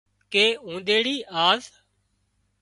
[0.31, 1.15] ڪي اونۮريڙي
[1.47, 1.61] آز